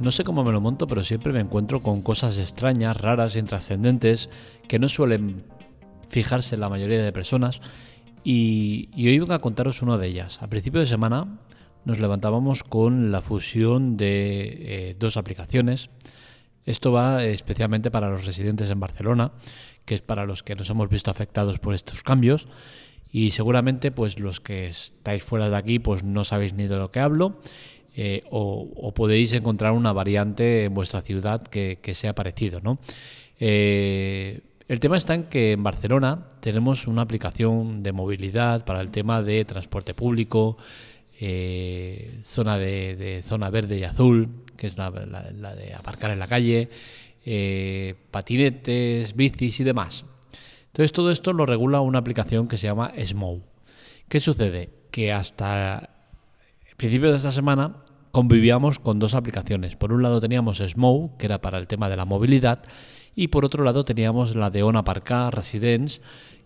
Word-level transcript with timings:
No 0.00 0.10
sé 0.10 0.24
cómo 0.24 0.44
me 0.44 0.52
lo 0.52 0.60
monto, 0.60 0.86
pero 0.86 1.02
siempre 1.02 1.32
me 1.32 1.40
encuentro 1.40 1.82
con 1.82 2.02
cosas 2.02 2.38
extrañas, 2.38 3.00
raras, 3.00 3.34
intrascendentes, 3.34 4.28
que 4.68 4.78
no 4.78 4.88
suelen 4.88 5.44
fijarse 6.10 6.58
la 6.58 6.68
mayoría 6.68 7.02
de 7.02 7.12
personas. 7.12 7.60
Y, 8.22 8.90
hoy 8.94 9.18
vengo 9.18 9.32
a 9.32 9.38
contaros 9.38 9.80
una 9.80 9.96
de 9.96 10.08
ellas. 10.08 10.42
A 10.42 10.48
principio 10.48 10.80
de 10.80 10.86
semana 10.86 11.38
nos 11.84 11.98
levantábamos 11.98 12.62
con 12.62 13.10
la 13.10 13.22
fusión 13.22 13.96
de 13.96 14.90
eh, 14.90 14.96
dos 14.98 15.16
aplicaciones. 15.16 15.88
Esto 16.64 16.92
va 16.92 17.24
especialmente 17.24 17.90
para 17.90 18.10
los 18.10 18.26
residentes 18.26 18.70
en 18.70 18.80
Barcelona, 18.80 19.32
que 19.86 19.94
es 19.94 20.02
para 20.02 20.26
los 20.26 20.42
que 20.42 20.56
nos 20.56 20.68
hemos 20.68 20.90
visto 20.90 21.10
afectados 21.10 21.58
por 21.58 21.74
estos 21.74 22.02
cambios. 22.02 22.48
Y 23.10 23.30
seguramente, 23.30 23.92
pues 23.92 24.18
los 24.18 24.40
que 24.40 24.66
estáis 24.66 25.22
fuera 25.22 25.48
de 25.48 25.56
aquí, 25.56 25.78
pues 25.78 26.02
no 26.02 26.24
sabéis 26.24 26.52
ni 26.52 26.66
de 26.66 26.76
lo 26.76 26.90
que 26.90 27.00
hablo. 27.00 27.40
Eh, 27.98 28.24
o, 28.30 28.92
podéis 28.94 29.32
encontrar 29.32 29.72
una 29.72 29.90
variante 29.94 30.64
en 30.64 30.74
vuestra 30.74 31.00
ciudad 31.00 31.42
que, 31.42 31.94
sea 31.94 32.14
parecido, 32.14 32.60
¿no? 32.60 32.78
Eh, 33.40 34.42
el 34.68 34.80
tema 34.80 34.98
está 34.98 35.14
en 35.14 35.24
que 35.24 35.52
en 35.52 35.62
Barcelona 35.62 36.28
tenemos 36.40 36.86
una 36.86 37.00
aplicación 37.00 37.82
de 37.82 37.92
movilidad 37.92 38.66
para 38.66 38.82
el 38.82 38.90
tema 38.90 39.22
de 39.22 39.46
transporte 39.46 39.94
público, 39.94 40.58
eh, 41.20 42.20
zona 42.22 42.58
de, 42.58 43.22
zona 43.24 43.48
verde 43.48 43.78
y 43.78 43.84
azul, 43.84 44.28
que 44.58 44.66
es 44.66 44.76
la, 44.76 44.90
de 44.90 45.72
aparcar 45.72 46.10
en 46.10 46.18
la 46.18 46.26
calle, 46.26 46.68
patinetes, 48.10 49.16
bicis 49.16 49.60
y 49.60 49.64
demás. 49.64 50.04
Entonces 50.66 50.92
todo 50.92 51.10
esto 51.10 51.32
lo 51.32 51.46
regula 51.46 51.80
una 51.80 52.00
aplicación 52.00 52.46
que 52.46 52.58
se 52.58 52.66
llama 52.66 52.92
Smow. 53.02 53.42
¿Qué 54.08 54.20
sucede? 54.20 54.68
Que 54.90 55.12
hasta 55.12 55.90
principios 56.76 57.12
de 57.12 57.16
esta 57.16 57.32
semana 57.32 57.85
convivíamos 58.16 58.78
con 58.78 58.98
dos 58.98 59.12
aplicaciones. 59.12 59.76
Por 59.76 59.92
un 59.92 60.02
lado 60.02 60.22
teníamos 60.22 60.62
Smow, 60.66 61.18
que 61.18 61.26
era 61.26 61.42
para 61.42 61.58
el 61.58 61.66
tema 61.66 61.90
de 61.90 61.98
la 61.98 62.06
movilidad, 62.06 62.62
y 63.14 63.28
por 63.28 63.44
otro 63.44 63.62
lado 63.62 63.84
teníamos 63.84 64.34
la 64.34 64.48
de 64.48 64.62
On 64.62 64.74
Aparcar 64.74 65.36
Residence, 65.36 66.00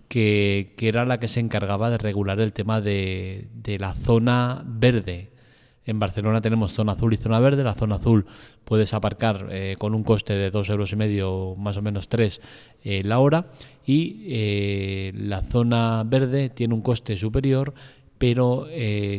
que, 0.08 0.74
era 0.80 1.04
la 1.04 1.20
que 1.20 1.28
se 1.28 1.38
encargaba 1.38 1.88
de 1.88 1.98
regular 1.98 2.40
el 2.40 2.52
tema 2.52 2.80
de, 2.80 3.46
la 3.78 3.94
zona 3.94 4.64
verde. 4.66 5.30
En 5.84 6.00
Barcelona 6.00 6.40
tenemos 6.40 6.72
zona 6.72 6.92
azul 6.92 7.14
y 7.14 7.16
zona 7.16 7.38
verde. 7.38 7.62
La 7.62 7.76
zona 7.76 7.96
azul 7.96 8.26
puedes 8.64 8.92
aparcar 8.92 9.46
eh, 9.52 9.76
con 9.78 9.94
un 9.94 10.02
coste 10.02 10.32
de 10.32 10.50
dos 10.50 10.70
euros 10.70 10.92
y 10.92 10.96
medio, 10.96 11.54
más 11.56 11.76
o 11.76 11.82
menos 11.82 12.08
tres 12.08 12.40
eh, 12.82 13.04
la 13.04 13.20
hora. 13.20 13.46
Y 13.86 14.24
eh, 14.26 15.12
la 15.14 15.42
zona 15.42 16.02
verde 16.04 16.48
tiene 16.48 16.74
un 16.74 16.82
coste 16.82 17.16
superior, 17.16 17.74
pero 18.20 18.68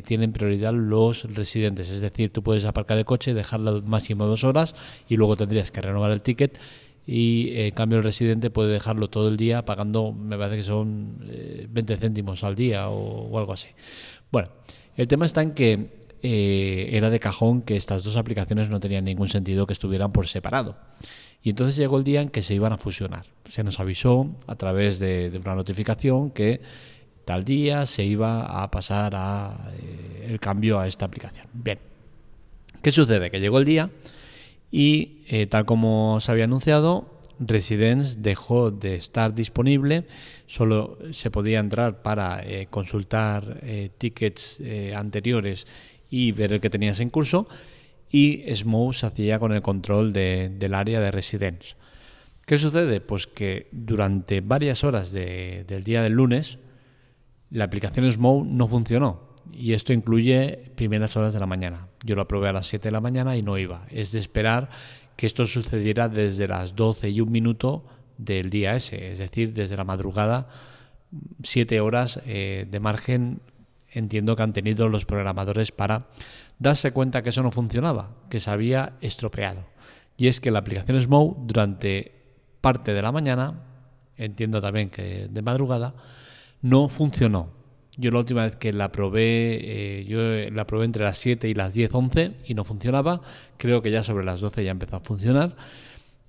tienen 0.05 0.31
prioridad 0.31 0.73
los 0.73 1.23
residentes. 1.33 1.89
Es 1.89 2.01
decir, 2.01 2.31
tú 2.31 2.43
puedes 2.43 2.65
aparcar 2.65 2.99
el 2.99 3.05
coche, 3.05 3.33
dejarlo 3.33 3.81
máximo 3.81 4.27
dos 4.27 4.43
horas 4.43 4.75
y 5.09 5.17
luego 5.17 5.35
tendrías 5.35 5.71
que 5.71 5.81
renovar 5.81 6.11
el 6.11 6.21
ticket 6.21 6.59
y 7.05 7.49
eh, 7.49 7.67
en 7.67 7.73
cambio 7.73 7.97
el 7.97 8.03
residente 8.03 8.49
puede 8.49 8.71
dejarlo 8.71 9.09
todo 9.09 9.27
el 9.27 9.37
día 9.37 9.63
pagando, 9.63 10.11
me 10.11 10.37
parece 10.37 10.57
que 10.57 10.63
son 10.63 11.17
20 11.69 11.93
eh, 11.93 11.97
céntimos 11.97 12.43
al 12.43 12.55
día 12.55 12.89
o, 12.89 13.37
algo 13.37 13.53
así. 13.53 13.69
Bueno, 14.31 14.49
el 14.95 15.07
tema 15.07 15.25
está 15.25 15.41
en 15.41 15.51
que 15.51 15.89
eh, 16.21 16.89
era 16.91 17.09
de 17.09 17.19
cajón 17.19 17.63
que 17.63 17.75
estas 17.75 18.03
dos 18.03 18.15
aplicaciones 18.15 18.69
no 18.69 18.79
tenían 18.79 19.05
ningún 19.05 19.27
sentido 19.27 19.65
que 19.65 19.73
estuvieran 19.73 20.11
por 20.11 20.27
separado. 20.27 20.77
Y 21.43 21.49
entonces 21.49 21.75
llegó 21.75 21.97
el 21.97 22.03
día 22.03 22.21
en 22.21 22.29
que 22.29 22.43
se 22.43 22.53
iban 22.53 22.71
a 22.71 22.77
fusionar. 22.77 23.25
Se 23.49 23.63
nos 23.63 23.79
avisó 23.79 24.29
a 24.45 24.55
través 24.55 24.99
de, 24.99 25.31
una 25.43 25.55
notificación 25.55 26.29
que 26.29 26.61
tal 27.25 27.43
día 27.43 27.85
se 27.85 28.03
iba 28.03 28.63
a 28.63 28.69
pasar 28.71 29.13
a, 29.15 29.71
el 30.21 30.39
cambio 30.39 30.79
a 30.79 30.87
esta 30.87 31.05
aplicación. 31.05 31.47
Bien, 31.53 31.79
¿qué 32.81 32.91
sucede? 32.91 33.31
Que 33.31 33.39
llegó 33.39 33.59
el 33.59 33.65
día 33.65 33.89
y 34.71 35.23
eh, 35.27 35.47
tal 35.47 35.65
como 35.65 36.19
se 36.19 36.31
había 36.31 36.45
anunciado, 36.45 37.19
Residence 37.39 38.19
dejó 38.19 38.71
de 38.71 38.95
estar 38.95 39.33
disponible, 39.33 40.05
solo 40.45 40.97
se 41.11 41.31
podía 41.31 41.59
entrar 41.59 42.01
para 42.01 42.43
eh, 42.43 42.67
consultar 42.69 43.59
eh, 43.63 43.89
tickets 43.97 44.61
anteriores 44.95 45.65
y 46.09 46.31
ver 46.31 46.53
el 46.53 46.61
que 46.61 46.69
tenías 46.69 46.99
en 46.99 47.09
curso 47.09 47.47
y 48.11 48.43
Smoke 48.53 48.93
se 48.93 49.05
hacía 49.05 49.39
con 49.39 49.53
el 49.53 49.61
control 49.61 50.11
del 50.13 50.73
área 50.73 50.99
de 50.99 51.11
Residence. 51.11 51.75
¿Qué 52.45 52.57
sucede? 52.57 52.99
Pues 52.99 53.27
que 53.27 53.67
durante 53.71 54.41
varias 54.41 54.83
horas 54.83 55.11
del 55.11 55.83
día 55.83 56.01
del 56.01 56.13
lunes 56.13 56.57
la 57.51 57.65
aplicación 57.65 58.09
Smoke 58.11 58.47
no 58.47 58.67
funcionó 58.67 59.31
y 59.51 59.73
esto 59.73 59.93
incluye 59.93 60.71
primeras 60.75 61.15
horas 61.17 61.33
de 61.33 61.39
la 61.39 61.45
mañana. 61.45 61.87
Yo 62.03 62.15
lo 62.15 62.21
aprobé 62.21 62.49
a 62.49 62.53
las 62.53 62.67
7 62.67 62.87
de 62.87 62.91
la 62.91 63.01
mañana 63.01 63.35
y 63.37 63.43
no 63.43 63.57
iba. 63.57 63.85
Es 63.89 64.11
de 64.11 64.19
esperar 64.19 64.69
que 65.15 65.25
esto 65.25 65.45
sucediera 65.45 66.09
desde 66.09 66.47
las 66.47 66.75
12 66.75 67.09
y 67.09 67.21
un 67.21 67.31
minuto 67.31 67.85
del 68.17 68.49
día 68.49 68.75
ese, 68.75 69.11
es 69.11 69.19
decir, 69.19 69.53
desde 69.53 69.75
la 69.75 69.83
madrugada, 69.83 70.47
7 71.43 71.81
horas 71.81 72.21
eh, 72.25 72.65
de 72.69 72.79
margen 72.79 73.41
entiendo 73.91 74.35
que 74.35 74.43
han 74.43 74.53
tenido 74.53 74.87
los 74.87 75.05
programadores 75.05 75.71
para 75.71 76.07
darse 76.59 76.91
cuenta 76.91 77.21
que 77.21 77.29
eso 77.29 77.43
no 77.43 77.51
funcionaba, 77.51 78.15
que 78.29 78.39
se 78.39 78.49
había 78.49 78.93
estropeado. 79.01 79.65
Y 80.15 80.27
es 80.27 80.39
que 80.39 80.51
la 80.51 80.59
aplicación 80.59 81.01
Smoke 81.01 81.37
durante 81.41 82.13
parte 82.61 82.93
de 82.93 83.01
la 83.01 83.11
mañana, 83.11 83.63
entiendo 84.15 84.61
también 84.61 84.89
que 84.89 85.27
de 85.29 85.41
madrugada, 85.41 85.93
no 86.61 86.89
funcionó 86.89 87.61
yo 87.97 88.09
la 88.11 88.19
última 88.19 88.43
vez 88.43 88.55
que 88.55 88.71
la 88.71 88.91
probé, 88.91 89.99
eh, 89.99 90.05
yo 90.05 90.21
la 90.51 90.65
probé 90.65 90.85
entre 90.85 91.03
las 91.03 91.17
7 91.17 91.49
y 91.49 91.53
las 91.53 91.73
10, 91.73 91.93
11 91.93 92.31
y 92.45 92.53
no 92.53 92.63
funcionaba. 92.63 93.21
Creo 93.57 93.81
que 93.81 93.91
ya 93.91 94.03
sobre 94.03 94.25
las 94.25 94.39
12 94.39 94.63
ya 94.63 94.71
empezó 94.71 94.95
a 94.95 94.99
funcionar. 95.01 95.55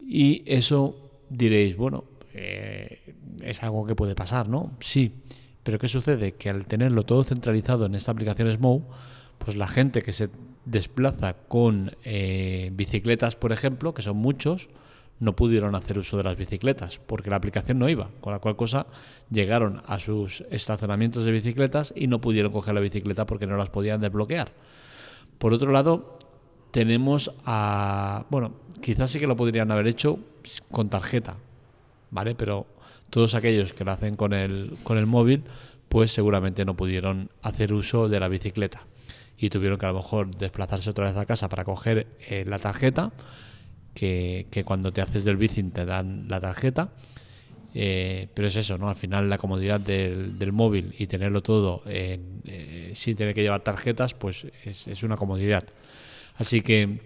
Y 0.00 0.42
eso 0.46 0.96
diréis, 1.30 1.76
bueno, 1.76 2.04
eh, 2.34 3.14
es 3.42 3.62
algo 3.62 3.86
que 3.86 3.94
puede 3.94 4.14
pasar, 4.14 4.48
¿no? 4.48 4.72
Sí, 4.80 5.12
pero 5.62 5.78
¿qué 5.78 5.88
sucede? 5.88 6.32
Que 6.32 6.50
al 6.50 6.66
tenerlo 6.66 7.04
todo 7.04 7.22
centralizado 7.22 7.86
en 7.86 7.94
esta 7.94 8.10
aplicación 8.10 8.52
Smoke, 8.52 8.84
pues 9.38 9.56
la 9.56 9.68
gente 9.68 10.02
que 10.02 10.12
se 10.12 10.30
desplaza 10.64 11.34
con 11.48 11.96
eh, 12.04 12.70
bicicletas, 12.74 13.36
por 13.36 13.52
ejemplo, 13.52 13.94
que 13.94 14.02
son 14.02 14.16
muchos, 14.16 14.68
no 15.22 15.36
pudieron 15.36 15.76
hacer 15.76 16.00
uso 16.00 16.16
de 16.16 16.24
las 16.24 16.36
bicicletas 16.36 16.98
porque 16.98 17.30
la 17.30 17.36
aplicación 17.36 17.78
no 17.78 17.88
iba, 17.88 18.10
con 18.20 18.32
la 18.32 18.40
cual 18.40 18.56
cosa 18.56 18.88
llegaron 19.30 19.80
a 19.86 20.00
sus 20.00 20.40
estacionamientos 20.50 21.24
de 21.24 21.30
bicicletas 21.30 21.94
y 21.96 22.08
no 22.08 22.20
pudieron 22.20 22.50
coger 22.50 22.74
la 22.74 22.80
bicicleta 22.80 23.24
porque 23.24 23.46
no 23.46 23.56
las 23.56 23.70
podían 23.70 24.00
desbloquear. 24.00 24.50
Por 25.38 25.54
otro 25.54 25.70
lado, 25.70 26.18
tenemos 26.72 27.30
a, 27.44 28.26
bueno, 28.30 28.54
quizás 28.80 29.12
sí 29.12 29.20
que 29.20 29.28
lo 29.28 29.36
podrían 29.36 29.70
haber 29.70 29.86
hecho 29.86 30.18
con 30.72 30.90
tarjeta, 30.90 31.36
¿vale? 32.10 32.34
Pero 32.34 32.66
todos 33.08 33.36
aquellos 33.36 33.72
que 33.74 33.84
lo 33.84 33.92
hacen 33.92 34.16
con 34.16 34.32
el, 34.32 34.76
con 34.82 34.98
el 34.98 35.06
móvil, 35.06 35.44
pues 35.88 36.10
seguramente 36.10 36.64
no 36.64 36.74
pudieron 36.74 37.30
hacer 37.42 37.72
uso 37.72 38.08
de 38.08 38.18
la 38.18 38.26
bicicleta 38.26 38.86
y 39.38 39.50
tuvieron 39.50 39.78
que 39.78 39.86
a 39.86 39.90
lo 39.90 39.98
mejor 39.98 40.34
desplazarse 40.34 40.90
otra 40.90 41.04
vez 41.04 41.16
a 41.16 41.26
casa 41.26 41.48
para 41.48 41.62
coger 41.62 42.08
eh, 42.28 42.44
la 42.44 42.58
tarjeta 42.58 43.12
que, 43.94 44.62
cuando 44.64 44.92
te 44.92 45.00
haces 45.00 45.24
del 45.24 45.36
bici 45.36 45.62
te 45.64 45.84
dan 45.84 46.26
la 46.28 46.40
tarjeta. 46.40 46.90
Eh, 47.74 48.28
pero 48.34 48.48
es 48.48 48.56
eso, 48.56 48.76
¿no? 48.76 48.90
Al 48.90 48.96
final 48.96 49.30
la 49.30 49.38
comodidad 49.38 49.80
del, 49.80 50.52
móvil 50.52 50.94
y 50.98 51.06
tenerlo 51.06 51.42
todo 51.42 51.82
eh, 51.86 52.92
sin 52.94 53.16
tener 53.16 53.34
que 53.34 53.42
llevar 53.42 53.62
tarjetas, 53.62 54.14
pues 54.14 54.46
es, 54.64 55.02
una 55.02 55.16
comodidad. 55.16 55.64
Así 56.36 56.60
que 56.60 57.00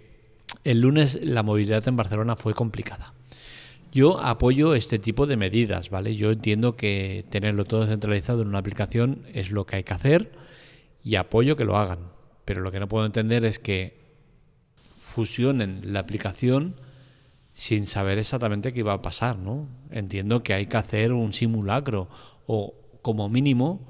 el 0.63 0.81
lunes 0.81 1.19
la 1.21 1.43
movilidad 1.43 1.87
en 1.87 1.95
Barcelona 1.95 2.35
fue 2.35 2.53
complicada. 2.53 3.13
Yo 3.93 4.19
apoyo 4.19 4.75
este 4.75 4.99
tipo 4.99 5.25
de 5.25 5.37
medidas, 5.37 5.89
¿vale? 5.89 6.15
Yo 6.15 6.31
entiendo 6.31 6.75
que 6.75 7.23
tenerlo 7.29 7.63
todo 7.63 7.87
centralizado 7.87 8.41
en 8.41 8.49
una 8.49 8.59
aplicación 8.59 9.23
es 9.33 9.51
lo 9.51 9.65
que 9.65 9.77
hay 9.77 9.83
que 9.83 9.93
hacer 9.93 10.31
y 11.03 11.15
apoyo 11.15 11.55
que 11.55 11.63
lo 11.63 11.77
hagan. 11.77 11.99
Pero 12.43 12.61
lo 12.61 12.71
que 12.71 12.79
no 12.79 12.87
puedo 12.87 13.05
entender 13.05 13.45
es 13.45 13.59
que 13.59 14.06
fusionen 15.07 15.81
la 15.93 15.99
aplicación 15.99 16.75
sin 17.53 17.87
saber 17.87 18.19
exactamente 18.19 18.71
qué 18.71 18.79
iba 18.79 18.93
a 18.93 19.01
pasar, 19.01 19.39
¿no? 19.39 19.67
Entiendo 19.89 20.43
que 20.43 20.53
hay 20.53 20.67
que 20.67 20.77
hacer 20.77 21.11
un 21.11 21.33
simulacro 21.33 22.07
o 22.45 22.75
como 23.01 23.29
mínimo 23.29 23.81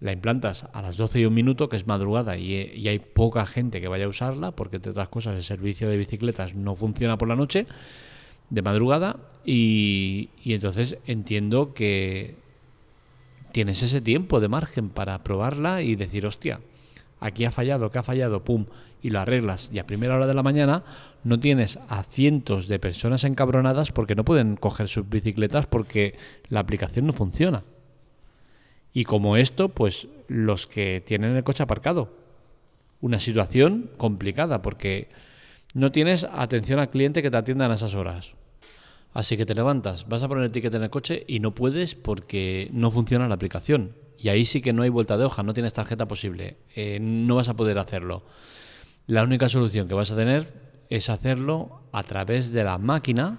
la 0.00 0.12
implantas 0.12 0.66
a 0.72 0.82
las 0.82 0.96
12 0.96 1.20
y 1.20 1.24
un 1.24 1.34
minuto, 1.34 1.68
que 1.68 1.76
es 1.76 1.86
madrugada, 1.86 2.36
y, 2.36 2.86
hay 2.88 2.98
poca 2.98 3.46
gente 3.46 3.80
que 3.80 3.88
vaya 3.88 4.04
a 4.04 4.08
usarla, 4.08 4.50
porque 4.52 4.76
entre 4.76 4.90
otras 4.90 5.08
cosas 5.08 5.34
el 5.34 5.42
servicio 5.42 5.88
de 5.88 5.96
bicicletas 5.96 6.54
no 6.54 6.74
funciona 6.74 7.16
por 7.16 7.28
la 7.28 7.36
noche, 7.36 7.66
de 8.50 8.62
madrugada, 8.62 9.16
y, 9.46 10.28
y 10.42 10.52
entonces 10.52 10.98
entiendo 11.06 11.72
que 11.72 12.36
tienes 13.52 13.82
ese 13.82 14.00
tiempo 14.00 14.40
de 14.40 14.48
margen 14.48 14.90
para 14.90 15.22
probarla 15.24 15.80
y 15.80 15.96
decir, 15.96 16.26
hostia, 16.26 16.60
aquí 17.24 17.46
ha 17.46 17.50
fallado, 17.50 17.90
que 17.90 17.98
ha 17.98 18.02
fallado, 18.02 18.44
pum, 18.44 18.66
y 19.00 19.08
lo 19.08 19.18
arreglas. 19.18 19.70
Y 19.72 19.78
a 19.78 19.86
primera 19.86 20.14
hora 20.14 20.26
de 20.26 20.34
la 20.34 20.42
mañana 20.42 20.84
no 21.24 21.40
tienes 21.40 21.78
a 21.88 22.02
cientos 22.02 22.68
de 22.68 22.78
personas 22.78 23.24
encabronadas 23.24 23.92
porque 23.92 24.14
no 24.14 24.26
pueden 24.26 24.56
coger 24.56 24.88
sus 24.88 25.08
bicicletas 25.08 25.66
porque 25.66 26.16
la 26.50 26.60
aplicación 26.60 27.06
no 27.06 27.14
funciona. 27.14 27.64
Y 28.92 29.04
como 29.04 29.38
esto, 29.38 29.70
pues 29.70 30.06
los 30.28 30.66
que 30.66 31.02
tienen 31.04 31.34
el 31.34 31.44
coche 31.44 31.62
aparcado. 31.62 32.14
Una 33.00 33.18
situación 33.18 33.90
complicada 33.96 34.60
porque 34.60 35.08
no 35.72 35.92
tienes 35.92 36.24
atención 36.24 36.78
al 36.78 36.90
cliente 36.90 37.22
que 37.22 37.30
te 37.30 37.38
atiendan 37.38 37.70
a 37.70 37.74
esas 37.74 37.94
horas. 37.94 38.34
Así 39.14 39.36
que 39.38 39.46
te 39.46 39.54
levantas, 39.54 40.08
vas 40.08 40.22
a 40.22 40.28
poner 40.28 40.44
el 40.44 40.50
ticket 40.50 40.74
en 40.74 40.82
el 40.82 40.90
coche 40.90 41.24
y 41.26 41.40
no 41.40 41.54
puedes 41.54 41.94
porque 41.94 42.68
no 42.72 42.90
funciona 42.90 43.28
la 43.28 43.34
aplicación. 43.34 44.03
Y 44.18 44.28
ahí 44.28 44.44
sí 44.44 44.60
que 44.60 44.72
no 44.72 44.82
hay 44.82 44.90
vuelta 44.90 45.16
de 45.16 45.24
hoja, 45.24 45.42
no 45.42 45.54
tienes 45.54 45.74
tarjeta 45.74 46.06
posible, 46.06 46.56
eh, 46.74 46.98
no 47.00 47.36
vas 47.36 47.48
a 47.48 47.54
poder 47.54 47.78
hacerlo. 47.78 48.24
La 49.06 49.22
única 49.22 49.48
solución 49.48 49.88
que 49.88 49.94
vas 49.94 50.10
a 50.10 50.16
tener 50.16 50.64
es 50.88 51.10
hacerlo 51.10 51.82
a 51.92 52.02
través 52.02 52.52
de 52.52 52.64
la 52.64 52.78
máquina, 52.78 53.38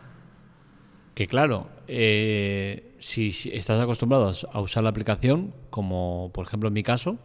que 1.13 1.27
claro, 1.27 1.69
eh, 1.87 2.95
si, 2.99 3.29
estás 3.53 3.81
acostumbrado 3.81 4.31
a 4.51 4.61
usar 4.61 4.83
la 4.83 4.89
aplicación, 4.89 5.53
como 5.69 6.31
por 6.33 6.45
ejemplo 6.45 6.67
en 6.67 6.73
mi 6.73 6.83
caso, 6.83 7.17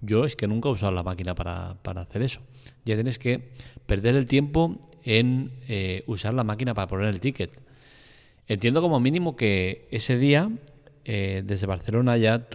yo 0.00 0.24
es 0.24 0.34
que 0.34 0.48
nunca 0.48 0.68
he 0.68 0.72
usado 0.72 0.92
la 0.92 1.02
máquina 1.02 1.34
para, 1.34 1.76
hacer 2.00 2.22
eso. 2.22 2.40
Ya 2.84 2.96
tienes 2.96 3.18
que 3.18 3.50
perder 3.86 4.16
el 4.16 4.26
tiempo 4.26 4.80
en 5.04 5.52
eh, 5.68 6.02
usar 6.06 6.34
la 6.34 6.44
máquina 6.44 6.74
para 6.74 6.88
poner 6.88 7.06
el 7.06 7.20
ticket. 7.20 7.60
Entiendo 8.48 8.82
como 8.82 8.98
mínimo 8.98 9.36
que 9.36 9.88
ese 9.90 10.18
día 10.18 10.50
eh, 11.04 11.42
desde 11.44 11.66
Barcelona 11.66 12.16
ya 12.16 12.48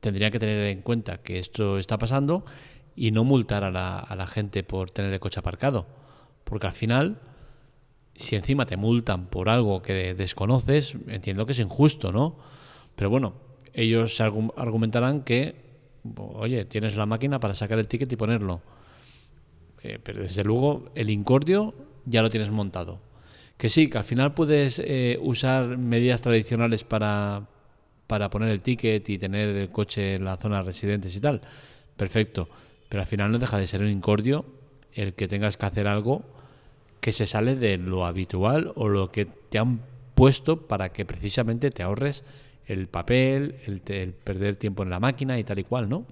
tendría 0.00 0.30
que 0.30 0.38
tener 0.38 0.66
en 0.66 0.82
cuenta 0.82 1.18
que 1.18 1.38
esto 1.38 1.78
está 1.78 1.98
pasando 1.98 2.44
y 2.94 3.10
no 3.10 3.24
multar 3.24 3.64
a 3.64 3.70
la, 3.70 3.98
a 3.98 4.16
la 4.16 4.26
gente 4.26 4.62
por 4.62 4.90
tener 4.90 5.12
el 5.12 5.20
coche 5.20 5.40
aparcado. 5.40 5.86
Porque 6.44 6.66
al 6.66 6.72
final, 6.72 7.20
si 8.14 8.36
encima 8.36 8.66
te 8.66 8.76
multan 8.76 9.26
por 9.26 9.48
algo 9.48 9.82
que 9.82 10.14
desconoces, 10.14 10.96
entiendo 11.08 11.44
que 11.44 11.52
es 11.52 11.58
injusto, 11.58 12.12
¿no? 12.12 12.38
Pero 12.94 13.10
bueno, 13.10 13.34
ellos 13.74 14.20
argumentarán 14.20 15.22
que, 15.22 15.54
oye, 16.16 16.64
tienes 16.64 16.96
la 16.96 17.04
máquina 17.04 17.40
para 17.40 17.52
sacar 17.52 17.78
el 17.78 17.88
ticket 17.88 18.10
y 18.10 18.16
ponerlo. 18.16 18.62
Eh, 19.82 19.98
pero 20.02 20.22
desde 20.22 20.42
luego 20.44 20.90
el 20.94 21.10
incordio 21.10 21.74
ya 22.06 22.22
lo 22.22 22.30
tienes 22.30 22.50
montado. 22.50 23.00
Que 23.58 23.68
sí, 23.68 23.88
que 23.88 23.98
al 23.98 24.04
final 24.04 24.32
puedes 24.34 24.78
eh, 24.78 25.18
usar 25.20 25.76
medidas 25.76 26.22
tradicionales 26.22 26.84
para, 26.84 27.48
para 28.06 28.30
poner 28.30 28.50
el 28.50 28.60
ticket 28.60 29.08
y 29.08 29.18
tener 29.18 29.48
el 29.48 29.70
coche 29.70 30.14
en 30.14 30.24
la 30.24 30.36
zona 30.36 30.58
de 30.58 30.64
residentes 30.64 31.14
y 31.16 31.20
tal. 31.20 31.40
Perfecto. 31.96 32.48
Pero 32.88 33.00
al 33.02 33.06
final 33.06 33.32
no 33.32 33.38
deja 33.38 33.58
de 33.58 33.66
ser 33.66 33.82
un 33.82 33.90
incordio 33.90 34.44
el 34.92 35.14
que 35.14 35.28
tengas 35.28 35.56
que 35.56 35.66
hacer 35.66 35.86
algo 35.86 36.22
que 37.00 37.12
se 37.12 37.26
sale 37.26 37.54
de 37.54 37.76
lo 37.76 38.06
habitual 38.06 38.72
o 38.74 38.88
lo 38.88 39.10
que 39.10 39.26
te 39.26 39.58
han 39.58 39.80
puesto 40.14 40.66
para 40.66 40.88
que 40.88 41.04
precisamente 41.04 41.70
te 41.70 41.82
ahorres 41.82 42.24
el 42.66 42.88
papel, 42.88 43.56
el, 43.66 44.12
perder 44.12 44.56
tiempo 44.56 44.82
en 44.82 44.90
la 44.90 44.98
máquina 44.98 45.38
y 45.38 45.44
tal 45.44 45.58
y 45.58 45.64
cual, 45.64 45.88
¿no? 45.88 46.04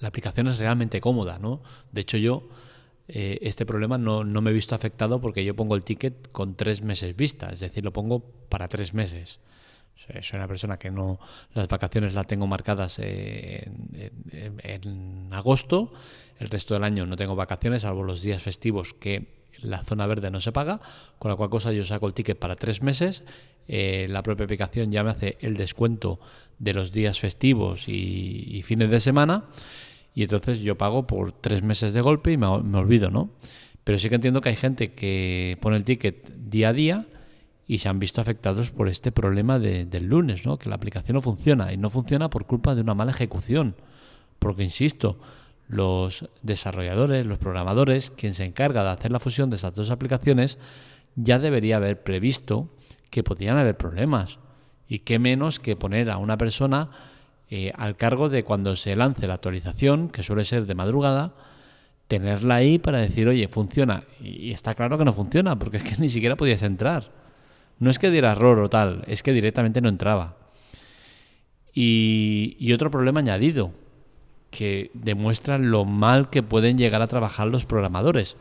La 0.00 0.08
aplicación 0.08 0.48
es 0.48 0.58
realmente 0.58 1.00
cómoda, 1.00 1.38
¿no? 1.38 1.62
De 1.92 2.02
hecho, 2.02 2.18
yo 2.18 2.48
eh, 3.08 3.38
este 3.40 3.64
problema 3.64 3.96
no, 3.96 4.24
no, 4.24 4.42
me 4.42 4.50
he 4.50 4.54
visto 4.54 4.74
afectado 4.74 5.20
porque 5.20 5.44
yo 5.44 5.56
pongo 5.56 5.76
el 5.76 5.84
ticket 5.84 6.30
con 6.32 6.56
tres 6.56 6.82
meses 6.82 7.16
vista, 7.16 7.48
es 7.48 7.60
decir, 7.60 7.84
lo 7.84 7.92
pongo 7.92 8.20
para 8.48 8.68
tres 8.68 8.92
meses. 8.92 9.38
Soy 9.96 10.38
una 10.38 10.46
persona 10.46 10.78
que 10.78 10.90
no 10.90 11.18
las 11.54 11.68
vacaciones 11.68 12.14
las 12.14 12.26
tengo 12.26 12.46
marcadas 12.46 12.98
en, 12.98 14.12
en, 14.62 15.28
agosto, 15.32 15.92
el 16.38 16.48
resto 16.48 16.74
del 16.74 16.84
año 16.84 17.06
no 17.06 17.16
tengo 17.16 17.34
vacaciones, 17.34 17.82
salvo 17.82 18.02
los 18.02 18.22
días 18.22 18.42
festivos 18.42 18.94
que 18.94 19.36
la 19.62 19.82
zona 19.82 20.06
verde 20.06 20.30
no 20.30 20.40
se 20.40 20.52
paga, 20.52 20.80
con 21.18 21.30
la 21.30 21.36
cual 21.36 21.50
cosa 21.50 21.72
yo 21.72 21.84
saco 21.84 22.06
el 22.06 22.14
ticket 22.14 22.38
para 22.38 22.56
tres 22.56 22.82
meses, 22.82 23.24
eh, 23.68 24.06
la 24.08 24.22
propia 24.22 24.44
aplicación 24.44 24.92
ya 24.92 25.02
me 25.02 25.10
hace 25.10 25.38
el 25.40 25.56
descuento 25.56 26.20
de 26.58 26.74
los 26.74 26.92
días 26.92 27.18
festivos 27.18 27.88
y, 27.88 28.62
fines 28.64 28.90
de 28.90 29.00
semana, 29.00 29.44
y 30.14 30.22
entonces 30.22 30.60
yo 30.60 30.76
pago 30.76 31.06
por 31.06 31.32
tres 31.32 31.62
meses 31.62 31.92
de 31.92 32.00
golpe 32.00 32.32
y 32.32 32.36
me, 32.36 32.46
me 32.62 32.78
olvido, 32.78 33.10
¿no? 33.10 33.30
Pero 33.84 33.98
sí 33.98 34.08
que 34.08 34.16
entiendo 34.16 34.40
que 34.40 34.48
hay 34.48 34.56
gente 34.56 34.92
que 34.92 35.58
pone 35.60 35.76
el 35.76 35.84
ticket 35.84 36.28
día 36.34 36.70
a 36.70 36.72
día, 36.72 37.06
y 37.66 37.78
se 37.78 37.88
han 37.88 37.98
visto 37.98 38.20
afectados 38.20 38.70
por 38.70 38.88
este 38.88 39.10
problema 39.10 39.58
del 39.58 40.06
lunes, 40.06 40.46
¿no? 40.46 40.56
que 40.56 40.68
la 40.68 40.76
aplicación 40.76 41.16
no 41.16 41.22
funciona 41.22 41.72
y 41.72 41.76
no 41.76 41.90
funciona 41.90 42.30
por 42.30 42.46
culpa 42.46 42.74
de 42.74 42.82
una 42.82 42.94
mala 42.94 43.10
ejecución. 43.10 43.74
Porque, 44.38 44.62
insisto, 44.62 45.18
los 45.68 46.28
desarrolladores, 46.42 47.26
los 47.26 47.38
programadores, 47.38 48.10
quien 48.12 48.34
se 48.34 48.44
encarga 48.44 48.84
de 48.84 48.90
hacer 48.90 49.10
la 49.10 49.18
fusión 49.18 49.50
de 49.50 49.56
esas 49.56 49.74
dos 49.74 49.90
aplicaciones, 49.90 50.58
ya 51.16 51.38
debería 51.38 51.78
haber 51.78 52.02
previsto 52.02 52.68
que 53.10 53.24
podían 53.24 53.58
haber 53.58 53.76
problemas. 53.76 54.38
Y 54.88 55.00
qué 55.00 55.18
menos 55.18 55.58
que 55.58 55.74
poner 55.74 56.10
a 56.10 56.18
una 56.18 56.38
persona 56.38 56.90
eh, 57.50 57.72
al 57.76 57.96
cargo 57.96 58.28
de 58.28 58.44
cuando 58.44 58.76
se 58.76 58.94
lance 58.94 59.26
la 59.26 59.34
actualización, 59.34 60.08
que 60.08 60.22
suele 60.22 60.44
ser 60.44 60.66
de 60.66 60.74
madrugada, 60.76 61.34
tenerla 62.06 62.56
ahí 62.56 62.78
para 62.78 62.98
decir, 62.98 63.26
oye, 63.26 63.48
funciona. 63.48 64.04
Y 64.20 64.52
está 64.52 64.76
claro 64.76 64.98
que 64.98 65.04
no 65.04 65.12
funciona, 65.12 65.58
porque 65.58 65.78
es 65.78 65.82
que 65.82 65.96
ni 66.00 66.08
siquiera 66.08 66.36
podías 66.36 66.62
entrar. 66.62 67.25
No 67.78 67.90
es 67.90 67.98
que 67.98 68.10
diera 68.10 68.32
error 68.32 68.58
o 68.58 68.70
tal, 68.70 69.04
es 69.06 69.22
que 69.22 69.32
directamente 69.32 69.80
no 69.80 69.88
entraba. 69.88 70.36
Y, 71.74 72.72
otro 72.72 72.90
problema 72.90 73.20
añadido, 73.20 73.70
que 74.50 74.90
demuestra 74.94 75.58
lo 75.58 75.84
mal 75.84 76.30
que 76.30 76.42
pueden 76.42 76.78
llegar 76.78 77.02
a 77.02 77.06
trabajar 77.06 77.48
los 77.48 77.66
programadores. 77.66 78.36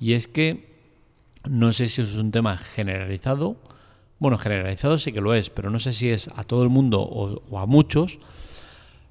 Y 0.00 0.14
es 0.14 0.26
que 0.26 0.72
no 1.48 1.72
sé 1.72 1.88
si 1.88 2.00
es 2.00 2.16
un 2.16 2.30
tema 2.30 2.56
generalizado. 2.56 3.56
Bueno, 4.18 4.38
generalizado 4.38 4.96
sí 4.96 5.12
que 5.12 5.20
lo 5.20 5.34
es, 5.34 5.50
pero 5.50 5.68
no 5.68 5.78
sé 5.78 5.92
si 5.92 6.08
es 6.08 6.28
a 6.34 6.44
todo 6.44 6.62
el 6.62 6.70
mundo 6.70 7.02
o, 7.02 7.58
a 7.58 7.66
muchos. 7.66 8.18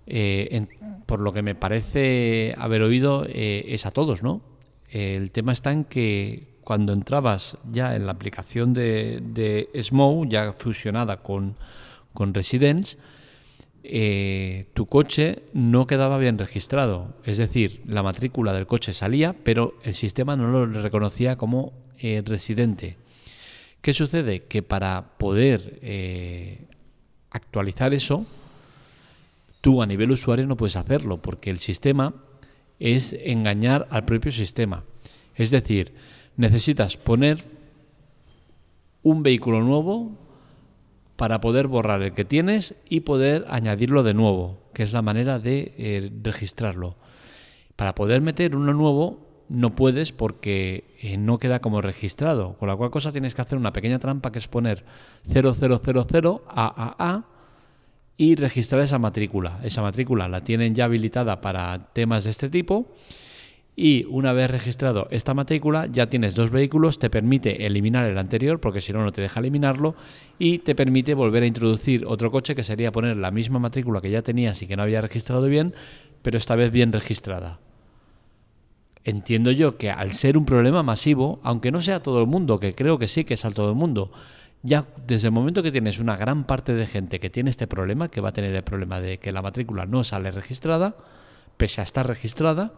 Eh, 0.07 0.67
por 1.05 1.19
lo 1.19 1.31
que 1.31 1.43
me 1.43 1.53
parece 1.53 2.55
haber 2.57 2.81
oído, 2.81 3.25
eh, 3.27 3.65
es 3.67 3.85
a 3.85 3.91
todos, 3.91 4.23
¿no? 4.23 4.41
El 4.89 5.29
tema 5.29 5.51
está 5.51 5.71
en 5.71 5.83
que 5.83 6.50
cuando 6.63 6.93
entrabas 6.93 7.57
ya 7.71 7.95
en 7.95 8.05
la 8.05 8.11
aplicación 8.11 8.73
de, 8.73 9.21
de 9.21 9.69
ya 10.29 10.53
fusionada 10.53 11.17
con, 11.17 11.55
con 12.13 12.33
Residence, 12.33 12.97
eh, 13.83 14.65
tu 14.73 14.85
coche 14.85 15.43
no 15.53 15.87
quedaba 15.87 16.17
bien 16.17 16.37
registrado. 16.37 17.15
Es 17.25 17.37
decir, 17.37 17.81
la 17.85 18.03
matrícula 18.03 18.53
del 18.53 18.67
coche 18.67 18.93
salía, 18.93 19.33
pero 19.33 19.75
el 19.83 19.93
sistema 19.93 20.35
no 20.35 20.51
lo 20.51 20.65
reconocía 20.81 21.35
como 21.35 21.73
eh, 21.97 22.21
residente. 22.25 22.97
¿Qué 23.81 23.93
sucede? 23.93 24.43
Que 24.43 24.61
para 24.61 25.17
poder 25.17 25.79
eh, 25.81 26.67
actualizar 27.31 27.93
eso, 27.93 28.25
tú 29.61 29.81
a 29.81 29.87
nivel 29.87 30.11
usuario 30.11 30.45
no 30.45 30.57
puedes 30.57 30.75
hacerlo, 30.75 31.17
porque 31.17 31.49
el 31.49 31.57
sistema 31.57 32.13
es 32.79 33.13
engañar 33.13 33.87
al 33.89 34.05
propio 34.05 34.31
sistema. 34.31 34.83
Es 35.35 35.49
decir, 35.49 35.93
necesitas 36.37 36.97
poner 36.97 37.43
un 39.03 39.23
vehículo 39.23 39.61
nuevo 39.61 40.11
para 41.15 41.41
poder 41.41 41.67
borrar 41.67 42.01
el 42.01 42.13
que 42.13 42.25
tienes 42.25 42.75
y 42.89 43.01
poder 43.01 43.45
añadirlo 43.49 44.03
de 44.03 44.13
nuevo, 44.13 44.59
que 44.73 44.83
es 44.83 44.93
la 44.93 45.01
manera 45.01 45.39
de 45.39 45.73
eh, 45.77 46.11
registrarlo. 46.23 46.95
Para 47.75 47.95
poder 47.95 48.21
meter 48.21 48.55
uno 48.55 48.73
nuevo 48.73 49.31
no 49.49 49.71
puedes 49.71 50.13
porque 50.13 50.95
eh, 50.99 51.17
no 51.17 51.37
queda 51.37 51.59
como 51.59 51.81
registrado, 51.81 52.57
con 52.57 52.69
la 52.69 52.75
cual 52.75 52.89
cosa 52.89 53.11
tienes 53.11 53.35
que 53.35 53.41
hacer 53.41 53.57
una 53.57 53.73
pequeña 53.73 53.99
trampa 53.99 54.31
que 54.31 54.39
es 54.39 54.47
poner 54.47 54.85
0000 55.27 56.01
AAA 56.07 57.25
y 58.17 58.35
registrar 58.35 58.81
esa 58.81 58.97
matrícula. 58.97 59.59
Esa 59.63 59.81
matrícula 59.81 60.29
la 60.29 60.41
tienen 60.41 60.73
ya 60.73 60.85
habilitada 60.85 61.41
para 61.41 61.91
temas 61.91 62.23
de 62.23 62.29
este 62.29 62.49
tipo 62.49 62.87
y 63.75 64.05
una 64.09 64.33
vez 64.33 64.51
registrado 64.51 65.07
esta 65.11 65.33
matrícula 65.33 65.87
ya 65.87 66.07
tienes 66.07 66.35
dos 66.35 66.51
vehículos, 66.51 66.99
te 66.99 67.09
permite 67.09 67.65
eliminar 67.65 68.05
el 68.05 68.17
anterior 68.17 68.59
porque 68.59 68.81
si 68.81 68.91
no 68.91 69.03
no 69.03 69.11
te 69.11 69.21
deja 69.21 69.39
eliminarlo 69.39 69.95
y 70.37 70.59
te 70.59 70.75
permite 70.75 71.13
volver 71.13 71.43
a 71.43 71.47
introducir 71.47 72.05
otro 72.05 72.31
coche 72.31 72.55
que 72.55 72.63
sería 72.63 72.91
poner 72.91 73.17
la 73.17 73.31
misma 73.31 73.59
matrícula 73.59 74.01
que 74.01 74.11
ya 74.11 74.21
tenías 74.21 74.61
y 74.61 74.67
que 74.67 74.75
no 74.75 74.83
había 74.83 75.01
registrado 75.01 75.45
bien, 75.47 75.73
pero 76.21 76.37
esta 76.37 76.55
vez 76.55 76.71
bien 76.71 76.91
registrada. 76.91 77.59
Entiendo 79.03 79.51
yo 79.51 79.77
que 79.77 79.89
al 79.89 80.11
ser 80.11 80.37
un 80.37 80.45
problema 80.45 80.83
masivo, 80.83 81.39
aunque 81.41 81.71
no 81.71 81.81
sea 81.81 82.03
todo 82.03 82.19
el 82.19 82.27
mundo, 82.27 82.59
que 82.59 82.75
creo 82.75 82.99
que 82.99 83.07
sí 83.07 83.23
que 83.23 83.33
es 83.33 83.45
a 83.45 83.51
todo 83.51 83.69
el 83.69 83.75
mundo, 83.75 84.11
ya 84.63 84.85
desde 85.07 85.29
el 85.29 85.33
momento 85.33 85.63
que 85.63 85.71
tienes 85.71 85.97
una 85.97 86.17
gran 86.17 86.43
parte 86.43 86.73
de 86.75 86.85
gente 86.85 87.19
que 87.19 87.31
tiene 87.31 87.49
este 87.49 87.65
problema, 87.65 88.09
que 88.09 88.21
va 88.21 88.29
a 88.29 88.33
tener 88.33 88.53
el 88.53 88.63
problema 88.63 89.01
de 89.01 89.17
que 89.17 89.31
la 89.31 89.41
matrícula 89.41 89.87
no 89.87 90.03
sale 90.03 90.29
registrada, 90.29 90.95
pese 91.57 91.81
a 91.81 91.83
estar 91.83 92.07
registrada, 92.07 92.73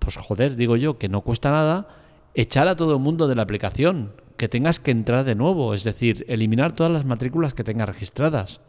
pues 0.00 0.16
joder, 0.16 0.56
digo 0.56 0.76
yo, 0.76 0.98
que 0.98 1.08
no 1.08 1.20
cuesta 1.20 1.52
nada 1.52 1.86
echar 2.34 2.66
a 2.68 2.76
todo 2.76 2.94
el 2.94 3.00
mundo 3.00 3.28
de 3.28 3.36
la 3.36 3.42
aplicación, 3.42 4.12
que 4.36 4.48
tengas 4.48 4.80
que 4.80 4.90
entrar 4.90 5.24
de 5.24 5.34
nuevo, 5.34 5.74
es 5.74 5.84
decir, 5.84 6.24
eliminar 6.28 6.72
todas 6.72 6.90
las 6.90 7.04
matrículas 7.04 7.54
que 7.54 7.64
tengas 7.64 7.88
registradas. 7.88 8.60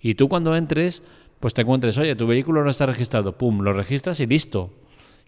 Y 0.00 0.14
tú 0.14 0.28
cuando 0.28 0.56
entres, 0.56 1.02
pues 1.40 1.52
te 1.52 1.62
encuentres, 1.62 1.98
oye, 1.98 2.14
tu 2.14 2.26
vehículo 2.26 2.62
no 2.62 2.70
está 2.70 2.86
registrado, 2.86 3.36
pum, 3.36 3.60
lo 3.60 3.72
registras 3.72 4.20
y 4.20 4.26
listo. 4.26 4.72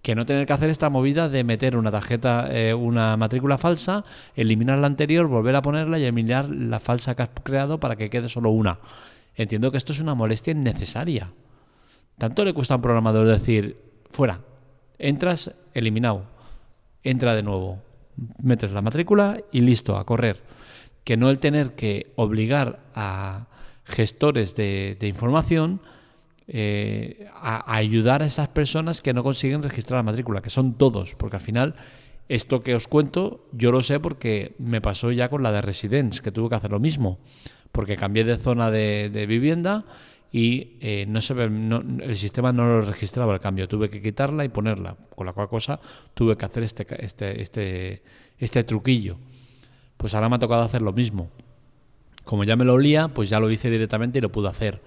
Que 0.03 0.15
no 0.15 0.27
tener 0.27 0.47
que 0.47 0.53
hacer 0.53 0.69
esta 0.69 0.91
movida 0.91 1.29
de 1.29 1.45
meter 1.45 1.77
una 1.77 1.91
tarjeta, 1.91 2.49
eh, 2.51 2.75
una 2.75 3.17
matrícula 3.17 3.57
falsa, 3.57 4.05
eliminar 4.35 4.79
la 4.79 4.89
anterior, 4.89 5.29
volver 5.29 5.55
a 5.55 5.63
ponerla 5.63 5.99
y 5.99 6.03
eliminar 6.03 6.49
la 6.49 6.81
falsa 6.81 7.15
que 7.15 7.23
has 7.23 7.31
creado 7.43 7.79
para 7.79 7.97
que 7.97 8.11
quede 8.11 8.29
solo 8.29 8.51
una. 8.51 8.81
Entiendo 9.35 9.71
que 9.71 9.79
esto 9.79 9.93
es 9.93 10.01
una 10.01 10.15
molestia 10.15 10.53
innecesaria. 10.53 11.33
Tanto 12.19 12.45
le 12.45 12.53
cuesta 12.53 12.75
a 12.75 12.77
un 12.77 12.83
programador 12.83 13.27
decir, 13.27 13.81
fuera, 14.11 14.41
Entras, 15.02 15.52
eliminado. 15.75 16.26
entra 17.02 17.35
de 17.35 17.42
nuevo, 17.42 17.82
metes 18.40 18.73
la 18.73 18.82
matrícula 18.82 19.40
y 19.50 19.61
listo, 19.61 19.97
a 19.97 20.06
correr. 20.06 20.40
Que 21.02 21.16
no 21.16 21.28
el 21.28 21.40
tener 21.40 21.75
que 21.75 22.12
obligar 22.14 22.78
a 22.94 23.49
gestores 23.85 24.54
de, 24.54 24.97
información 25.02 25.80
eh, 26.47 27.28
a, 27.35 27.75
ayudar 27.75 28.23
a 28.23 28.26
esas 28.26 28.49
personas 28.49 29.02
que 29.02 29.12
no 29.12 29.25
consiguen 29.25 29.64
registrar 29.64 29.99
la 29.99 30.04
matrícula, 30.04 30.40
que 30.40 30.50
son 30.50 30.75
todos, 30.75 31.16
porque 31.16 31.37
al 31.37 31.42
final 31.42 31.75
esto 32.28 32.62
que 32.62 32.76
os 32.76 32.87
cuento 32.87 33.49
yo 33.50 33.73
lo 33.73 33.82
sé 33.82 33.99
porque 33.99 34.54
me 34.59 34.80
pasó 34.80 35.11
ya 35.11 35.28
con 35.28 35.42
la 35.42 35.50
de 35.50 35.62
Residence, 35.62 36.23
que 36.23 36.30
tuve 36.30 36.49
que 36.49 36.54
hacer 36.54 36.71
lo 36.71 36.78
mismo, 36.78 37.18
porque 37.73 37.97
cambié 37.97 38.23
de 38.23 38.37
zona 38.37 38.71
de 38.71 39.26
vivienda 39.26 39.85
y 40.35 40.79
eh, 40.81 41.05
no 41.07 41.21
se 41.21 41.35
el 41.35 42.17
sistema 42.17 42.53
no 42.53 42.67
lo 42.67 42.81
registraba 42.81 43.35
el 43.35 43.41
cambio, 43.41 43.69
tuve 43.69 43.91
que 43.91 44.01
quitarla 44.01 44.47
y 44.47 44.49
ponerla, 44.49 44.97
con 45.15 45.27
la 45.27 45.35
cual 45.35 45.49
cosa 45.49 45.79
tuve 46.15 46.39
que 46.39 46.47
hacer 46.47 46.62
este, 46.62 46.87
este, 47.05 47.43
este, 47.43 48.03
este 48.39 48.65
truquillo. 48.65 49.19
Pues 49.99 50.15
ahora 50.15 50.31
me 50.31 50.37
ha 50.37 50.39
tocado 50.39 50.62
hacer 50.62 50.81
lo 50.81 50.95
mismo. 50.95 51.29
Como 52.25 52.45
ya 52.45 52.57
me 52.57 52.65
lo 52.65 52.73
olía, 52.73 53.09
pues 53.09 53.29
ya 53.29 53.39
lo 53.41 53.51
hice 53.51 53.69
directamente 53.69 54.19
y 54.19 54.23
lo 54.23 54.33
pude 54.33 54.49
hacer. 54.49 54.81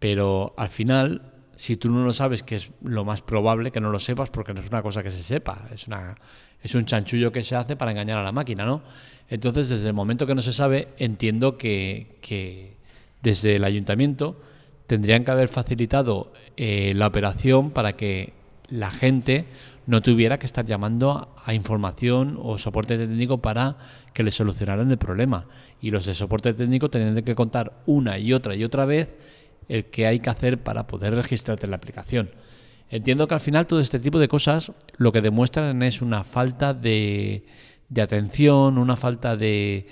Pero 0.00 0.52
al 0.56 0.70
final, 0.70 1.22
si 1.54 1.76
tú 1.76 1.88
no 1.88 2.04
lo 2.04 2.12
sabes, 2.12 2.42
que 2.42 2.56
es 2.56 2.72
lo 2.82 3.04
más 3.04 3.22
probable 3.22 3.70
que 3.70 3.80
no 3.80 3.90
lo 3.90 4.00
sepas, 4.00 4.30
porque 4.30 4.52
no 4.52 4.60
es 4.60 4.68
una 4.68 4.82
cosa 4.82 5.04
que 5.04 5.12
se 5.12 5.22
sepa, 5.22 5.68
es, 5.72 5.86
una, 5.86 6.16
es 6.60 6.74
un 6.74 6.86
chanchullo 6.86 7.30
que 7.30 7.44
se 7.44 7.54
hace 7.54 7.76
para 7.76 7.92
engañar 7.92 8.18
a 8.18 8.24
la 8.24 8.32
máquina, 8.32 8.64
¿no? 8.64 8.82
Entonces, 9.28 9.68
desde 9.68 9.86
el 9.86 9.94
momento 9.94 10.26
que 10.26 10.34
no 10.34 10.42
se 10.42 10.52
sabe, 10.52 10.88
entiendo 10.98 11.56
que, 11.56 12.18
que 12.20 12.79
desde 13.22 13.56
el 13.56 13.64
ayuntamiento 13.64 14.40
tendrían 14.86 15.24
que 15.24 15.30
haber 15.30 15.48
facilitado 15.48 16.32
eh, 16.56 16.92
la 16.96 17.06
operación 17.06 17.70
para 17.70 17.92
que 17.92 18.32
la 18.68 18.90
gente 18.90 19.46
no 19.86 20.02
tuviera 20.02 20.38
que 20.38 20.46
estar 20.46 20.64
llamando 20.64 21.34
a, 21.44 21.54
información 21.54 22.38
o 22.40 22.58
soporte 22.58 22.96
técnico 22.96 23.38
para 23.38 23.76
que 24.12 24.22
le 24.22 24.30
solucionaran 24.30 24.90
el 24.90 24.98
problema. 24.98 25.46
Y 25.80 25.90
los 25.90 26.06
de 26.06 26.14
soporte 26.14 26.54
técnico 26.54 26.90
tendrían 26.90 27.24
que 27.24 27.34
contar 27.34 27.82
una 27.86 28.18
y 28.18 28.32
otra 28.32 28.54
y 28.54 28.64
otra 28.64 28.84
vez 28.84 29.12
el 29.68 29.84
que 29.86 30.06
hay 30.06 30.18
que 30.20 30.30
hacer 30.30 30.58
para 30.58 30.86
poder 30.86 31.14
registrarte 31.14 31.66
en 31.66 31.70
la 31.70 31.76
aplicación. 31.76 32.30
Entiendo 32.88 33.28
que 33.28 33.34
al 33.34 33.40
final 33.40 33.66
todo 33.66 33.80
este 33.80 34.00
tipo 34.00 34.18
de 34.18 34.28
cosas 34.28 34.72
lo 34.96 35.12
que 35.12 35.20
demuestran 35.20 35.82
es 35.82 36.02
una 36.02 36.24
falta 36.24 36.74
de 36.74 37.44
atención, 37.96 38.78
una 38.78 38.96
falta 38.96 39.36
de, 39.36 39.86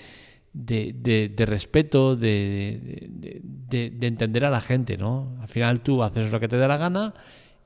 de, 0.53 1.45
respeto, 1.47 2.17
de, 2.17 3.09
de, 3.11 4.07
entender 4.07 4.45
a 4.45 4.51
la 4.51 4.61
gente, 4.61 4.97
¿no? 4.97 5.37
Al 5.41 5.49
final 5.49 5.81
tú 5.81 6.03
haces 6.03 6.33
lo 6.33 6.41
que 6.41 6.49
te 6.49 6.57
dé 6.57 6.67
la 6.67 6.77
gana 6.77 7.15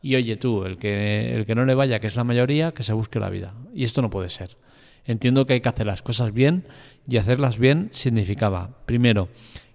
y 0.02 0.16
oye 0.16 0.36
tú, 0.36 0.64
el 0.64 0.78
que, 0.78 1.34
el 1.34 1.46
que 1.46 1.54
no 1.54 1.64
le 1.64 1.74
vaya, 1.74 2.00
que 2.00 2.08
es 2.08 2.16
la 2.16 2.24
mayoría, 2.24 2.72
que 2.72 2.82
se 2.82 2.92
busque 2.92 3.20
la 3.20 3.30
vida. 3.30 3.54
Y 3.72 3.84
esto 3.84 4.02
no 4.02 4.10
puede 4.10 4.28
ser. 4.28 4.56
Entiendo 5.04 5.46
que 5.46 5.54
hay 5.54 5.60
que 5.60 5.68
hacer 5.68 5.86
las 5.86 6.02
cosas 6.02 6.32
bien 6.32 6.66
y 7.08 7.16
hacerlas 7.16 7.58
bien 7.58 7.88
significaba, 7.92 8.78
primero, 8.84 9.28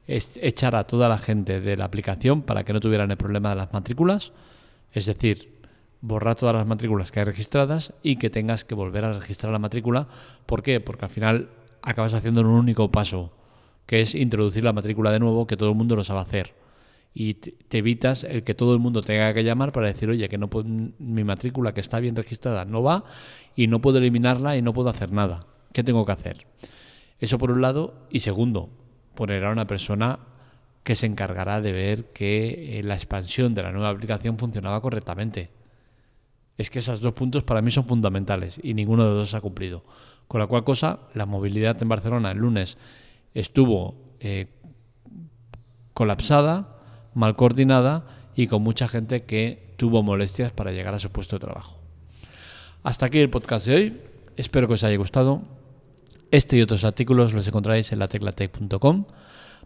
echar 0.07 0.75
a 0.75 0.85
toda 0.85 1.09
la 1.09 1.17
gente 1.17 1.59
de 1.59 1.75
la 1.75 1.85
aplicación 1.85 2.41
para 2.41 2.63
que 2.63 2.73
no 2.73 2.79
tuvieran 2.79 3.11
el 3.11 3.17
problema 3.17 3.49
de 3.49 3.55
las 3.55 3.73
matrículas, 3.73 4.31
es 4.93 5.05
decir, 5.05 5.57
borrar 6.01 6.35
todas 6.35 6.55
las 6.55 6.67
matrículas 6.67 7.11
que 7.11 7.19
hay 7.19 7.25
registradas 7.25 7.93
y 8.03 8.17
que 8.17 8.29
tengas 8.29 8.63
que 8.63 8.75
volver 8.75 9.03
a 9.05 9.13
registrar 9.13 9.51
la 9.51 9.59
matrícula. 9.59 10.07
¿Por 10.45 10.63
qué? 10.63 10.79
Porque 10.79 11.05
al 11.05 11.11
final 11.11 11.49
acabas 11.81 12.13
haciendo 12.13 12.41
un 12.41 12.47
único 12.47 12.91
paso, 12.91 13.31
que 13.85 14.01
es 14.01 14.15
introducir 14.15 14.63
la 14.63 14.73
matrícula 14.73 15.11
de 15.11 15.19
nuevo, 15.19 15.47
que 15.47 15.57
todo 15.57 15.69
el 15.69 15.75
mundo 15.75 15.95
lo 15.95 16.03
sabe 16.03 16.19
hacer. 16.21 16.53
Y 17.13 17.33
te 17.33 17.79
evitas 17.79 18.23
el 18.23 18.43
que 18.43 18.53
todo 18.53 18.73
el 18.73 18.79
mundo 18.79 19.01
tenga 19.01 19.33
que 19.33 19.43
llamar 19.43 19.71
para 19.71 19.87
decir, 19.87 20.09
oye, 20.09 20.29
que 20.29 20.37
no 20.37 20.49
mi 20.99 21.23
matrícula 21.23 21.73
que 21.73 21.81
está 21.81 21.99
bien 21.99 22.15
registrada 22.15 22.63
no 22.63 22.83
va 22.83 23.05
y 23.55 23.67
no 23.67 23.81
puedo 23.81 23.97
eliminarla 23.97 24.55
y 24.55 24.61
no 24.61 24.73
puedo 24.73 24.89
hacer 24.89 25.11
nada. 25.11 25.47
¿Qué 25.73 25.83
tengo 25.83 26.05
que 26.05 26.11
hacer? 26.11 26.45
Eso 27.19 27.39
por 27.39 27.51
un 27.51 27.61
lado. 27.61 27.95
Y 28.11 28.19
segundo, 28.19 28.69
poner 29.15 29.43
a 29.45 29.51
una 29.51 29.65
persona 29.65 30.19
que 30.83 30.95
se 30.95 31.05
encargará 31.05 31.59
de 31.59 31.71
ver 31.71 32.05
que 32.13 32.79
eh, 32.79 32.83
la 32.83 32.93
expansión 32.93 33.53
de 33.53 33.63
la 33.63 33.71
nueva 33.71 33.89
aplicación 33.89 34.37
funcionaba 34.37 34.79
correctamente. 34.79 35.49
Es 36.57 36.69
que 36.69 36.79
esos 36.79 37.01
dos 37.01 37.13
puntos 37.13 37.43
para 37.43 37.61
mí 37.61 37.71
son 37.71 37.85
fundamentales 37.85 38.59
y 38.63 38.73
ninguno 38.73 39.03
de 39.03 39.09
los 39.09 39.17
dos 39.19 39.29
se 39.31 39.37
ha 39.37 39.41
cumplido. 39.41 39.83
Con 40.27 40.39
la 40.39 40.47
cual 40.47 40.63
cosa, 40.63 40.99
la 41.13 41.25
movilidad 41.25 41.81
en 41.81 41.89
Barcelona 41.89 42.31
el 42.31 42.39
lunes 42.39 42.77
estuvo 43.33 43.95
eh, 44.19 44.47
colapsada, 45.93 46.77
mal 47.13 47.35
coordinada 47.35 48.05
y 48.35 48.47
con 48.47 48.61
mucha 48.61 48.87
gente 48.87 49.23
que 49.23 49.73
tuvo 49.77 50.03
molestias 50.03 50.51
para 50.51 50.71
llegar 50.71 50.93
a 50.93 50.99
su 50.99 51.09
puesto 51.09 51.37
de 51.37 51.45
trabajo. 51.45 51.79
Hasta 52.83 53.05
aquí 53.05 53.19
el 53.19 53.29
podcast 53.29 53.67
de 53.67 53.75
hoy. 53.75 54.01
Espero 54.35 54.67
que 54.67 54.75
os 54.75 54.83
haya 54.83 54.97
gustado. 54.97 55.41
Este 56.29 56.57
y 56.57 56.61
otros 56.61 56.83
artículos 56.83 57.33
los 57.33 57.47
encontráis 57.47 57.91
en 57.91 57.99
lateclatec.com. 57.99 59.05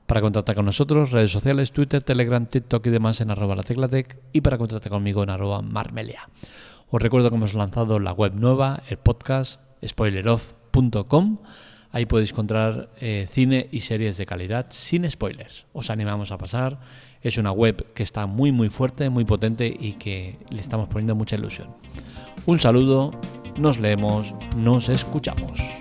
Para 0.05 0.21
contactar 0.21 0.55
con 0.55 0.65
nosotros, 0.65 1.11
redes 1.11 1.31
sociales, 1.31 1.71
Twitter, 1.71 2.03
Telegram, 2.03 2.45
TikTok 2.45 2.85
y 2.87 2.89
demás 2.89 3.21
en 3.21 3.31
arroba 3.31 3.55
lateclatec 3.55 4.17
y 4.33 4.41
para 4.41 4.57
contactar 4.57 4.91
conmigo 4.91 5.23
en 5.23 5.29
arroba 5.29 5.61
marmelia. 5.61 6.29
Os 6.89 7.01
recuerdo 7.01 7.29
que 7.29 7.35
hemos 7.35 7.53
lanzado 7.53 7.99
la 7.99 8.11
web 8.11 8.35
nueva, 8.35 8.83
el 8.89 8.97
podcast 8.97 9.61
spoileroff.com. 9.85 11.37
Ahí 11.91 12.05
podéis 12.05 12.31
encontrar 12.31 12.89
eh, 12.99 13.25
cine 13.29 13.67
y 13.71 13.81
series 13.81 14.17
de 14.17 14.25
calidad 14.25 14.67
sin 14.69 15.09
spoilers. 15.09 15.65
Os 15.73 15.89
animamos 15.89 16.31
a 16.31 16.37
pasar. 16.37 16.79
Es 17.21 17.37
una 17.37 17.51
web 17.51 17.93
que 17.93 18.03
está 18.03 18.25
muy 18.25 18.51
muy 18.51 18.69
fuerte, 18.69 19.09
muy 19.09 19.25
potente 19.25 19.67
y 19.67 19.93
que 19.93 20.37
le 20.49 20.61
estamos 20.61 20.87
poniendo 20.87 21.15
mucha 21.15 21.35
ilusión. 21.35 21.69
Un 22.45 22.59
saludo, 22.59 23.11
nos 23.59 23.77
leemos, 23.77 24.33
nos 24.55 24.89
escuchamos. 24.89 25.80